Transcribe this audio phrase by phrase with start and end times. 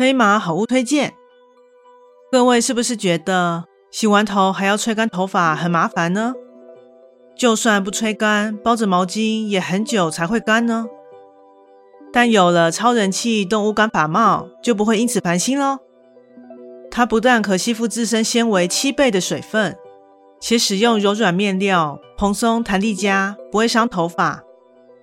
[0.00, 1.12] 飞马好物推荐，
[2.32, 6.32] 各位是不是觉得洗完头还要吹干头发很麻烦呢？
[7.36, 10.86] 就算不吹干，包着毛巾也很久才会干呢？
[12.10, 15.80] 但有了超人气动物干发帽，就不会因此烦心喽。
[16.90, 19.76] 它不但可吸附自身纤维七倍的水分，
[20.40, 24.42] 且使用柔软面料，蓬松弹力佳，不会伤头发，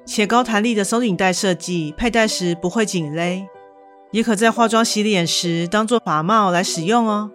[0.08, 3.48] 且高弹力的松紧带设计，佩戴时不会紧勒。
[4.12, 7.32] 也可在化妆、洗脸时当做发帽来使用哦。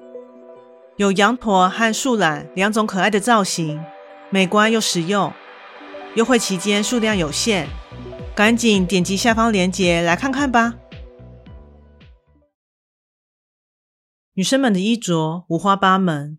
[0.96, 3.82] 有羊驼和树懒两种可爱的造型，
[4.30, 5.32] 美观又实用。
[6.16, 7.68] 优惠期间数量有限，
[8.34, 10.74] 赶紧点击下方链接来看看吧。
[14.34, 16.38] 女生们的衣着五花八门，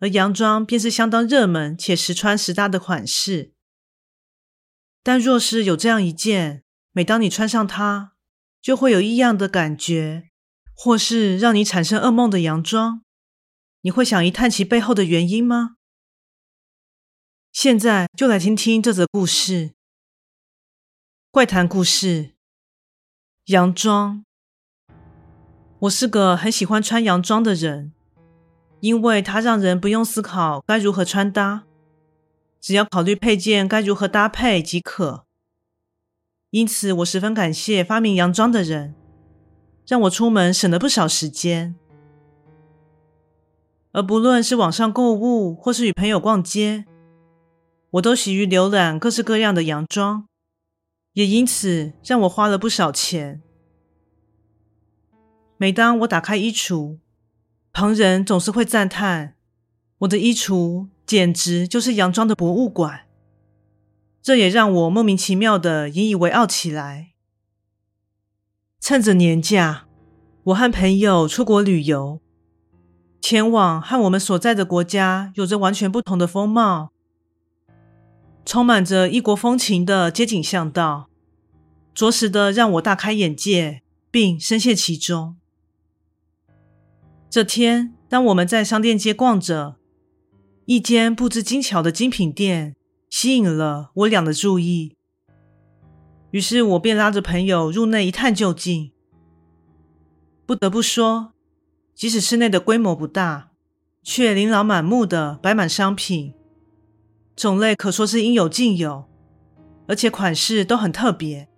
[0.00, 3.52] 而洋装便是相当热门且时穿时搭的款式。
[5.02, 8.12] 但若是有这样一件，每当你穿上它，
[8.60, 10.28] 就会有异样的感觉，
[10.74, 13.02] 或是让你产生噩梦的洋装，
[13.82, 15.76] 你会想一探其背后的原因吗？
[17.52, 19.72] 现在就来听听这则故事。
[21.30, 22.34] 怪谈故事：
[23.46, 24.24] 洋装。
[25.80, 27.92] 我是个很喜欢穿洋装的人，
[28.80, 31.64] 因为它让人不用思考该如何穿搭，
[32.60, 35.27] 只要考虑配件该如何搭配即可。
[36.50, 38.94] 因此，我十分感谢发明洋装的人，
[39.86, 41.74] 让我出门省了不少时间。
[43.92, 46.86] 而不论是网上购物，或是与朋友逛街，
[47.90, 50.26] 我都喜于浏览各式各样的洋装，
[51.12, 53.42] 也因此让我花了不少钱。
[55.58, 56.98] 每当我打开衣橱，
[57.72, 59.34] 旁人总是会赞叹：
[59.98, 63.07] 我的衣橱简直就是洋装的博物馆。
[64.22, 67.12] 这也让我莫名其妙的引以为傲起来。
[68.80, 69.86] 趁着年假，
[70.44, 72.20] 我和朋友出国旅游，
[73.20, 76.92] 前往和我们所在的国家有着完全不同的风貌，
[78.44, 81.08] 充满着异国风情的街景巷道，
[81.92, 85.36] 着实的让我大开眼界，并深陷其中。
[87.28, 89.76] 这天，当我们在商店街逛着，
[90.64, 92.74] 一间布置精巧的精品店。
[93.10, 94.96] 吸引了我俩的注意，
[96.30, 98.92] 于是我便拉着朋友入内一探究竟。
[100.46, 101.32] 不得不说，
[101.94, 103.50] 即使室内的规模不大，
[104.02, 106.34] 却琳琅满目的摆满商品，
[107.34, 109.04] 种类可说是应有尽有，
[109.86, 111.48] 而且款式都很特别。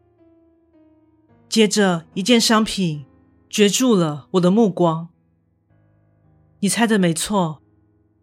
[1.48, 3.04] 接着，一件商品
[3.50, 5.08] 攫住了我的目光。
[6.60, 7.62] 你猜的没错，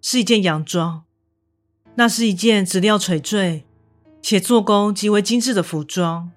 [0.02, 1.07] 是一件洋装。
[2.00, 3.66] 那是一件质料垂坠
[4.22, 6.30] 且做工极为精致的服装，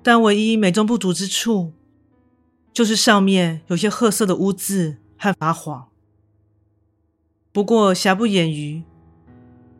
[0.00, 1.72] 但唯一美中不足之处，
[2.72, 5.88] 就是上面有些褐色的污渍和发黄。
[7.50, 8.84] 不过瑕不掩瑜，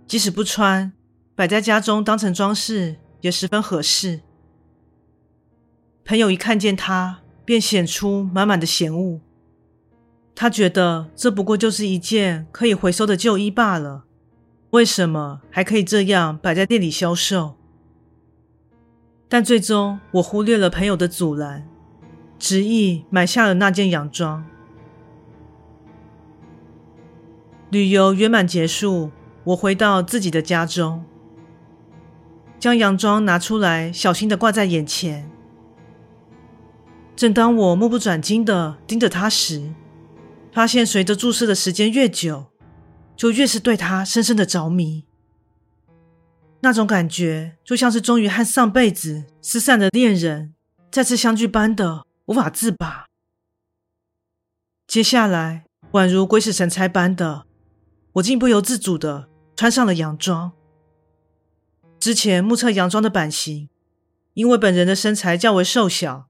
[0.09, 0.93] 即使不穿，
[1.37, 4.23] 摆在家中当成装饰也十分合适。
[6.05, 9.21] 朋友一看见它，便显出满满的嫌恶。
[10.35, 14.05] 他觉得这不过就是一件可以回收的旧衣罢了。
[14.75, 17.55] 为什么还可以这样摆在店里销售？
[19.29, 21.69] 但最终我忽略了朋友的阻拦，
[22.41, 24.45] 执意买下了那件洋装。
[27.71, 29.13] 旅游圆满结束，
[29.45, 31.05] 我回到自己的家中，
[32.59, 35.31] 将洋装拿出来，小心地挂在眼前。
[37.15, 39.73] 正当我目不转睛地盯着它时，
[40.51, 42.47] 发现随着注视的时间越久，
[43.17, 45.05] 就越是对他深深的着迷，
[46.61, 50.55] 那种感觉就像是终于和上辈子失散的恋人
[50.91, 53.07] 再次相聚般的无法自拔。
[54.87, 57.47] 接下来，宛如鬼使神差般的，
[58.15, 60.53] 我竟不由自主的穿上了洋装。
[61.99, 63.69] 之前目测洋装的版型，
[64.35, 66.27] 因为本人的身材较为瘦小，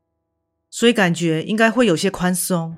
[0.70, 2.76] 所以感觉应该会有些宽松，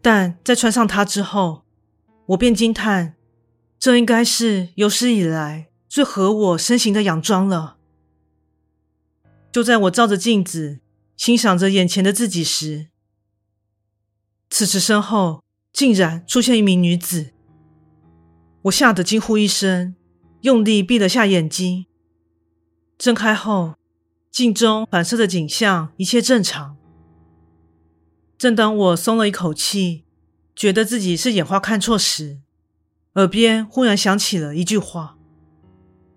[0.00, 1.64] 但在穿上它之后，
[2.28, 3.14] 我便惊叹，
[3.78, 7.78] 这应该是有史以来最合我身形的洋装了。
[9.50, 10.80] 就在我照着镜子，
[11.16, 12.88] 欣赏着眼前的自己时，
[14.50, 15.42] 此时身后
[15.72, 17.30] 竟然出现一名女子。
[18.62, 19.94] 我吓得惊呼一声，
[20.42, 21.86] 用力闭了下眼睛。
[22.98, 23.76] 睁开后，
[24.30, 26.76] 镜中反射的景象一切正常。
[28.36, 30.04] 正当我松了一口气，
[30.58, 32.40] 觉得自己是眼花看错时，
[33.14, 35.16] 耳边忽然响起了一句话：“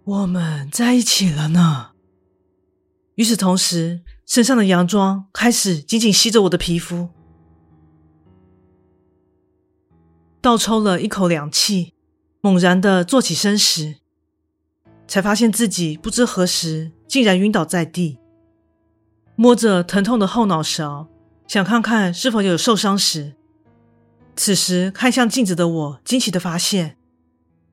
[0.03, 1.91] 我们在一起了呢。”
[3.13, 7.09] 与此同时，身上的洋装开始紧紧吸着我的皮肤。
[10.41, 11.93] 倒抽了一口凉气，
[12.41, 13.97] 猛然的坐起身时，
[15.07, 18.17] 才发现自己不知何时竟然晕倒在地。
[19.35, 21.07] 摸着疼痛的后脑勺，
[21.47, 23.35] 想看看是否有受伤时，
[24.35, 26.97] 此时看向镜子的我，惊奇的发现，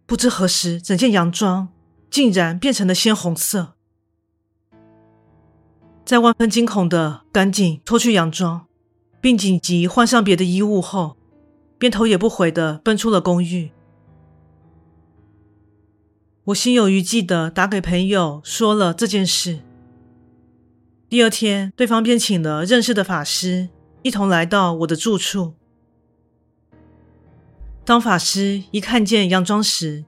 [0.05, 1.69] 不知何时整件洋装
[2.11, 3.75] 竟然变成了鲜红色。
[6.05, 8.67] 在万分惊恐的赶紧脱去洋装，
[9.21, 11.17] 并紧急换上别的衣物后，
[11.79, 13.71] 便头也不回的奔出了公寓。
[16.45, 19.61] 我心有余悸的打给朋友说了这件事。
[21.09, 23.69] 第二天，对方便请了认识的法师
[24.03, 25.55] 一同来到我的住处。
[27.89, 30.05] 当法师一看见洋装时，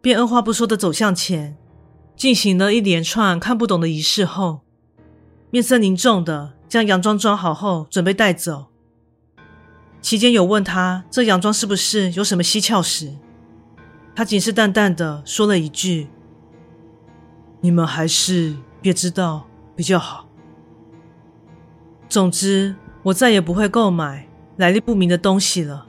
[0.00, 1.56] 便二话不说的走向前，
[2.14, 4.60] 进行了一连串看不懂的仪式后，
[5.50, 8.66] 面色凝重的将洋装装好后准备带走。
[10.00, 13.16] 期间有问他这洋装是不是有什么蹊跷时，
[14.14, 16.06] 他仅是淡淡的说了一句
[17.62, 20.28] ：“你们还是别知道比较好。”
[22.08, 25.88] 总之，我再也不会购买来历不明的东西了。